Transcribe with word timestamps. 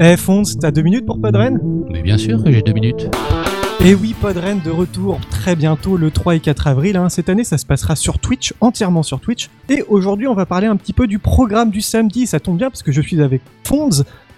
Eh 0.00 0.16
Fonds, 0.16 0.42
t'as 0.60 0.70
deux 0.70 0.82
minutes 0.82 1.06
pour 1.06 1.20
Podren? 1.20 1.58
Mais 1.90 2.02
bien 2.02 2.18
sûr 2.18 2.42
que 2.44 2.50
j'ai 2.52 2.62
deux 2.62 2.72
minutes. 2.72 3.08
Et 3.84 3.94
oui, 3.94 4.14
Podren 4.20 4.60
de 4.64 4.70
retour 4.70 5.18
très 5.30 5.54
bientôt 5.56 5.96
le 5.96 6.10
3 6.10 6.36
et 6.36 6.40
4 6.40 6.66
avril. 6.66 6.96
hein. 6.96 7.08
Cette 7.08 7.28
année, 7.28 7.44
ça 7.44 7.56
se 7.58 7.64
passera 7.66 7.96
sur 7.96 8.18
Twitch, 8.18 8.52
entièrement 8.60 9.02
sur 9.02 9.20
Twitch. 9.20 9.48
Et 9.68 9.82
aujourd'hui, 9.88 10.26
on 10.26 10.34
va 10.34 10.44
parler 10.46 10.66
un 10.66 10.76
petit 10.76 10.92
peu 10.92 11.06
du 11.06 11.18
programme 11.18 11.70
du 11.70 11.80
samedi. 11.80 12.26
Ça 12.26 12.40
tombe 12.40 12.58
bien 12.58 12.68
parce 12.70 12.82
que 12.82 12.92
je 12.92 13.00
suis 13.00 13.20
avec 13.22 13.42
Fonds, 13.64 13.90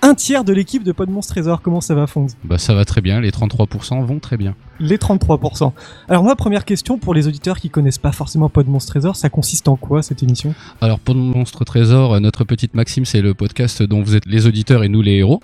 un 0.03 0.15
tiers 0.15 0.45
de 0.45 0.53
l'équipe 0.53 0.83
de 0.85 0.93
Podmonstre 0.93 1.35
Trésor. 1.35 1.61
Comment 1.63 1.81
ça 1.81 1.95
va, 1.95 2.07
Fonds 2.07 2.27
Bah 2.45 2.59
ça 2.59 2.75
va 2.75 2.85
très 2.85 3.01
bien, 3.01 3.21
les 3.21 3.31
33% 3.31 4.05
vont 4.05 4.19
très 4.19 4.37
bien. 4.37 4.55
Les 4.81 4.97
33%. 4.97 5.73
Alors 6.09 6.23
moi, 6.23 6.37
première 6.37 6.65
question 6.65 6.99
pour 6.99 7.13
les 7.15 7.27
auditeurs 7.27 7.59
qui 7.59 7.69
connaissent 7.69 7.99
pas 7.99 8.13
forcément 8.13 8.49
Podmonstre 8.49 8.93
Trésor, 8.93 9.17
ça 9.17 9.29
consiste 9.29 9.69
en 9.69 9.77
quoi 9.77 10.03
cette 10.03 10.23
émission? 10.23 10.55
Alors 10.81 11.01
pour 11.01 11.15
Monstre 11.15 11.65
Trésor, 11.65 12.15
euh, 12.15 12.21
notre 12.21 12.45
petite 12.45 12.75
maxime 12.75 13.05
c'est 13.05 13.21
le 13.21 13.35
podcast 13.35 13.83
dont 13.83 14.03
vous 14.03 14.15
êtes 14.15 14.27
les 14.27 14.47
auditeurs 14.47 14.85
et 14.85 14.89
nous 14.89 15.03
les 15.03 15.17
héros. 15.17 15.41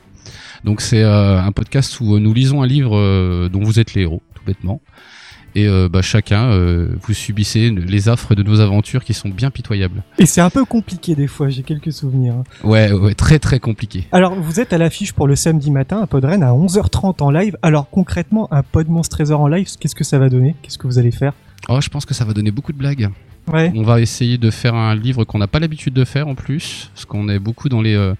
Donc 0.62 0.80
c'est 0.80 1.02
euh, 1.02 1.40
un 1.40 1.52
podcast 1.52 2.00
où 2.00 2.14
euh, 2.14 2.20
nous 2.20 2.32
lisons 2.32 2.62
un 2.62 2.66
livre 2.66 3.48
dont 3.48 3.62
vous 3.62 3.80
êtes 3.80 3.94
les 3.94 4.02
héros, 4.02 4.22
tout 4.34 4.44
bêtement. 4.46 4.80
Et 5.56 5.68
euh, 5.68 5.88
bah, 5.88 6.02
chacun, 6.02 6.50
euh, 6.50 6.88
vous 7.02 7.14
subissez 7.14 7.70
les 7.70 8.08
affres 8.08 8.34
de 8.34 8.42
nos 8.42 8.60
aventures 8.60 9.04
qui 9.04 9.14
sont 9.14 9.28
bien 9.28 9.50
pitoyables. 9.50 10.02
Et 10.18 10.26
c'est 10.26 10.40
un 10.40 10.50
peu 10.50 10.64
compliqué 10.64 11.14
des 11.14 11.28
fois, 11.28 11.48
j'ai 11.48 11.62
quelques 11.62 11.92
souvenirs. 11.92 12.34
hein. 12.34 12.44
Ouais, 12.64 12.92
ouais, 12.92 13.14
très 13.14 13.38
très 13.38 13.60
compliqué. 13.60 14.06
Alors, 14.10 14.34
vous 14.34 14.58
êtes 14.58 14.72
à 14.72 14.78
l'affiche 14.78 15.12
pour 15.12 15.28
le 15.28 15.36
samedi 15.36 15.70
matin 15.70 16.00
à 16.02 16.06
Podren 16.06 16.42
à 16.42 16.50
11h30 16.52 17.22
en 17.22 17.30
live. 17.30 17.56
Alors, 17.62 17.88
concrètement, 17.90 18.48
un 18.52 18.62
Podmonstre 18.62 19.16
Trésor 19.16 19.40
en 19.40 19.48
live, 19.48 19.68
qu'est-ce 19.78 19.94
que 19.94 20.04
ça 20.04 20.18
va 20.18 20.28
donner? 20.28 20.56
Qu'est-ce 20.62 20.78
que 20.78 20.86
vous 20.88 20.98
allez 20.98 21.12
faire? 21.12 21.32
Oh, 21.68 21.80
je 21.80 21.88
pense 21.88 22.04
que 22.04 22.14
ça 22.14 22.24
va 22.24 22.32
donner 22.32 22.50
beaucoup 22.50 22.72
de 22.72 22.78
blagues. 22.78 23.08
Ouais. 23.52 23.70
On 23.76 23.82
va 23.82 24.00
essayer 24.00 24.38
de 24.38 24.50
faire 24.50 24.74
un 24.74 24.94
livre 24.94 25.24
qu'on 25.24 25.38
n'a 25.38 25.46
pas 25.46 25.60
l'habitude 25.60 25.92
de 25.94 26.04
faire 26.04 26.26
en 26.28 26.34
plus, 26.34 26.90
parce 26.94 27.04
qu'on 27.04 27.28
est 27.28 27.38
beaucoup 27.38 27.68
dans 27.68 27.82
les 27.82 27.94
euh, 27.94 28.14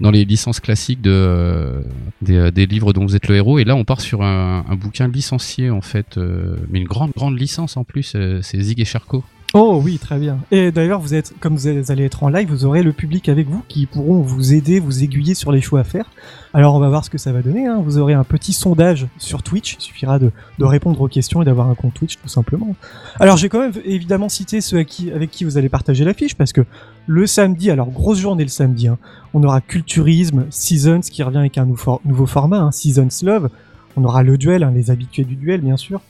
dans 0.00 0.10
les 0.10 0.24
licences 0.24 0.60
classiques 0.60 1.00
de 1.00 1.10
euh, 1.10 1.82
des, 2.22 2.36
euh, 2.36 2.50
des 2.50 2.66
livres 2.66 2.92
dont 2.92 3.04
vous 3.04 3.16
êtes 3.16 3.28
le 3.28 3.36
héros. 3.36 3.58
Et 3.58 3.64
là, 3.64 3.76
on 3.76 3.84
part 3.84 4.00
sur 4.00 4.22
un, 4.22 4.64
un 4.68 4.76
bouquin 4.76 5.08
licencié 5.08 5.70
en 5.70 5.80
fait, 5.80 6.16
euh, 6.16 6.56
mais 6.70 6.80
une 6.80 6.86
grande 6.86 7.12
grande 7.16 7.38
licence 7.38 7.76
en 7.76 7.84
plus. 7.84 8.16
c'est 8.42 8.60
Zig 8.60 8.80
et 8.80 8.84
Charcot. 8.84 9.24
Oh 9.52 9.80
oui, 9.82 9.98
très 9.98 10.18
bien. 10.20 10.38
Et 10.52 10.70
d'ailleurs, 10.70 11.00
vous 11.00 11.12
êtes, 11.12 11.34
comme 11.40 11.56
vous 11.56 11.66
allez 11.66 12.04
être 12.04 12.22
en 12.22 12.28
live, 12.28 12.48
vous 12.48 12.64
aurez 12.64 12.84
le 12.84 12.92
public 12.92 13.28
avec 13.28 13.48
vous 13.48 13.64
qui 13.66 13.86
pourront 13.86 14.20
vous 14.20 14.54
aider, 14.54 14.78
vous 14.78 15.02
aiguiller 15.02 15.34
sur 15.34 15.50
les 15.50 15.60
choix 15.60 15.80
à 15.80 15.84
faire. 15.84 16.08
Alors, 16.54 16.76
on 16.76 16.78
va 16.78 16.88
voir 16.88 17.04
ce 17.04 17.10
que 17.10 17.18
ça 17.18 17.32
va 17.32 17.42
donner. 17.42 17.66
hein. 17.66 17.82
Vous 17.84 17.98
aurez 17.98 18.14
un 18.14 18.22
petit 18.22 18.52
sondage 18.52 19.08
sur 19.18 19.42
Twitch. 19.42 19.74
Il 19.74 19.80
suffira 19.82 20.20
de, 20.20 20.30
répondre 20.60 21.00
aux 21.00 21.08
questions 21.08 21.42
et 21.42 21.44
d'avoir 21.44 21.68
un 21.68 21.74
compte 21.74 21.94
Twitch, 21.94 22.16
tout 22.22 22.28
simplement. 22.28 22.76
Alors, 23.18 23.36
j'ai 23.36 23.48
quand 23.48 23.58
même 23.58 23.72
évidemment 23.84 24.28
cité 24.28 24.60
ceux 24.60 24.76
avec 24.78 25.30
qui 25.32 25.42
vous 25.42 25.58
allez 25.58 25.68
partager 25.68 26.04
l'affiche 26.04 26.36
parce 26.36 26.52
que 26.52 26.64
le 27.08 27.26
samedi, 27.26 27.72
alors 27.72 27.90
grosse 27.90 28.20
journée 28.20 28.44
le 28.44 28.50
samedi, 28.50 28.86
hein, 28.86 28.98
on 29.34 29.42
aura 29.42 29.60
Culturisme, 29.60 30.46
Seasons 30.50 31.00
qui 31.00 31.24
revient 31.24 31.38
avec 31.38 31.58
un 31.58 31.66
nouveau 31.66 32.26
format, 32.26 32.58
hein, 32.58 32.70
Seasons 32.70 33.08
Love. 33.24 33.50
On 33.96 34.04
aura 34.04 34.22
le 34.22 34.38
duel, 34.38 34.70
les 34.72 34.92
habitués 34.92 35.24
du 35.24 35.34
duel, 35.34 35.60
bien 35.60 35.76
sûr. 35.76 36.00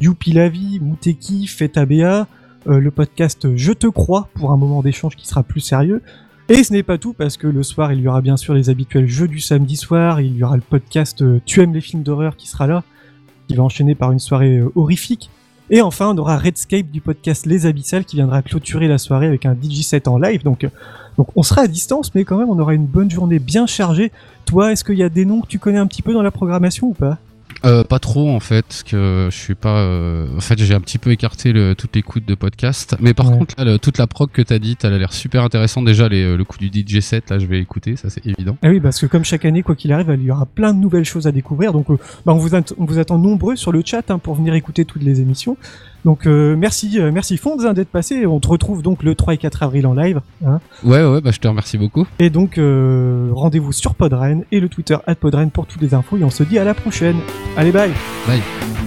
Youpi 0.00 0.32
la 0.32 0.48
vie, 0.48 0.80
Mouteki, 0.80 1.46
Feta 1.46 1.84
BA, 1.84 2.26
euh, 2.68 2.80
le 2.80 2.90
podcast 2.90 3.56
Je 3.56 3.72
te 3.72 3.86
crois 3.86 4.28
pour 4.34 4.52
un 4.52 4.56
moment 4.56 4.82
d'échange 4.82 5.16
qui 5.16 5.26
sera 5.26 5.42
plus 5.42 5.60
sérieux. 5.60 6.02
Et 6.48 6.64
ce 6.64 6.72
n'est 6.72 6.82
pas 6.82 6.98
tout 6.98 7.12
parce 7.12 7.36
que 7.36 7.46
le 7.46 7.62
soir 7.62 7.92
il 7.92 8.00
y 8.00 8.08
aura 8.08 8.20
bien 8.20 8.36
sûr 8.36 8.54
les 8.54 8.70
habituels 8.70 9.06
jeux 9.06 9.28
du 9.28 9.40
samedi 9.40 9.76
soir, 9.76 10.20
il 10.20 10.36
y 10.36 10.42
aura 10.42 10.56
le 10.56 10.62
podcast 10.62 11.20
euh, 11.22 11.40
Tu 11.44 11.60
aimes 11.60 11.74
les 11.74 11.80
films 11.80 12.02
d'horreur 12.02 12.36
qui 12.36 12.48
sera 12.48 12.66
là, 12.66 12.84
qui 13.46 13.54
va 13.54 13.62
enchaîner 13.62 13.94
par 13.94 14.12
une 14.12 14.18
soirée 14.18 14.58
euh, 14.58 14.72
horrifique. 14.74 15.30
Et 15.70 15.82
enfin 15.82 16.08
on 16.08 16.18
aura 16.18 16.38
Redscape 16.38 16.90
du 16.90 17.00
podcast 17.00 17.44
Les 17.44 17.66
Abyssales 17.66 18.04
qui 18.04 18.16
viendra 18.16 18.40
clôturer 18.42 18.88
la 18.88 18.98
soirée 18.98 19.26
avec 19.26 19.44
un 19.44 19.54
DJ 19.54 19.82
set 19.82 20.08
en 20.08 20.18
live. 20.18 20.42
Donc, 20.42 20.66
donc 21.18 21.28
on 21.36 21.42
sera 21.42 21.62
à 21.62 21.66
distance 21.66 22.14
mais 22.14 22.24
quand 22.24 22.38
même 22.38 22.48
on 22.48 22.58
aura 22.58 22.74
une 22.74 22.86
bonne 22.86 23.10
journée 23.10 23.38
bien 23.38 23.66
chargée. 23.66 24.10
Toi 24.46 24.72
est-ce 24.72 24.84
qu'il 24.84 24.96
y 24.96 25.02
a 25.02 25.10
des 25.10 25.26
noms 25.26 25.42
que 25.42 25.48
tu 25.48 25.58
connais 25.58 25.78
un 25.78 25.86
petit 25.86 26.02
peu 26.02 26.12
dans 26.12 26.22
la 26.22 26.30
programmation 26.30 26.88
ou 26.88 26.94
pas? 26.94 27.18
Euh, 27.64 27.82
pas 27.82 27.98
trop 27.98 28.30
en 28.30 28.38
fait, 28.40 28.62
parce 28.66 28.82
que 28.84 29.28
je 29.30 29.36
suis 29.36 29.54
pas. 29.56 29.78
euh, 29.78 30.26
En 30.36 30.40
fait, 30.40 30.58
j'ai 30.58 30.74
un 30.74 30.80
petit 30.80 30.98
peu 30.98 31.10
écarté 31.10 31.52
le, 31.52 31.74
toute 31.74 31.94
l'écoute 31.96 32.24
de 32.26 32.34
podcast. 32.36 32.96
Mais 33.00 33.14
par 33.14 33.30
Ouais. 33.32 33.38
contre, 33.38 33.54
là, 33.58 33.64
le- 33.64 33.78
toute 33.78 33.98
la 33.98 34.06
prog 34.06 34.30
que 34.30 34.42
t'as 34.42 34.58
dit, 34.60 34.76
elle 34.82 34.92
a 34.92 34.98
l'air 34.98 35.12
super 35.12 35.42
intéressante. 35.42 35.84
Déjà, 35.84 36.08
les, 36.08 36.22
euh, 36.22 36.36
le 36.36 36.44
coup 36.44 36.58
du 36.58 36.68
DJ 36.68 37.00
set, 37.00 37.30
là, 37.30 37.38
je 37.40 37.46
vais 37.46 37.58
écouter, 37.60 37.96
ça 37.96 38.10
c'est 38.10 38.24
évident. 38.24 38.56
Ah 38.62 38.68
oui, 38.68 38.78
parce 38.80 39.00
que 39.00 39.06
comme 39.06 39.24
chaque 39.24 39.44
année, 39.44 39.62
quoi 39.62 39.74
qu'il 39.74 39.92
arrive, 39.92 40.16
il 40.20 40.24
y 40.24 40.30
aura 40.30 40.46
plein 40.46 40.72
de 40.72 40.78
nouvelles 40.78 41.04
choses 41.04 41.26
à 41.26 41.32
découvrir. 41.32 41.72
Donc, 41.72 41.90
euh, 41.90 41.96
bah, 42.24 42.32
on, 42.32 42.38
vous 42.38 42.54
on 42.54 42.84
vous 42.84 42.98
attend 42.98 43.18
nombreux 43.18 43.56
sur 43.56 43.72
le 43.72 43.82
chat 43.84 44.08
hein, 44.10 44.18
pour 44.18 44.34
venir 44.36 44.54
écouter 44.54 44.84
toutes 44.84 45.02
les 45.02 45.20
émissions. 45.20 45.56
Donc, 46.04 46.26
euh, 46.26 46.56
merci, 46.56 46.98
euh, 46.98 47.10
merci 47.12 47.36
Fonds 47.36 47.64
hein, 47.64 47.72
d'être 47.72 47.88
passé. 47.88 48.26
On 48.26 48.40
te 48.40 48.48
retrouve 48.48 48.82
donc 48.82 49.02
le 49.02 49.14
3 49.14 49.34
et 49.34 49.38
4 49.38 49.62
avril 49.62 49.86
en 49.86 49.94
live. 49.94 50.20
hein. 50.46 50.60
Ouais, 50.84 51.04
ouais, 51.04 51.20
bah 51.20 51.30
je 51.32 51.38
te 51.38 51.48
remercie 51.48 51.78
beaucoup. 51.78 52.06
Et 52.18 52.30
donc, 52.30 52.58
euh, 52.58 53.30
rendez-vous 53.32 53.72
sur 53.72 53.94
Podren 53.94 54.44
et 54.52 54.60
le 54.60 54.68
Twitter 54.68 54.96
at 55.06 55.14
Podren 55.16 55.50
pour 55.50 55.66
toutes 55.66 55.82
les 55.82 55.94
infos. 55.94 56.16
Et 56.16 56.24
on 56.24 56.30
se 56.30 56.42
dit 56.44 56.58
à 56.58 56.64
la 56.64 56.74
prochaine. 56.74 57.16
Allez, 57.56 57.72
bye 57.72 57.90
Bye. 58.26 58.77